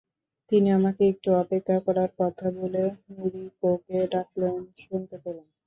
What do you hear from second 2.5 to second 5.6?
বলে নোরিকোকে ডাকলেন শুনতে পেলাম।